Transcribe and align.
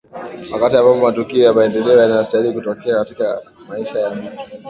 wakati 0.51 0.77
ambapo 0.77 0.99
matukio 1.01 1.43
ya 1.45 1.53
maendeleo 1.53 1.99
yanastahili 2.01 2.53
kutokea 2.53 2.95
katika 2.95 3.41
maisha 3.69 3.99
ya 3.99 4.15
mtu 4.15 4.31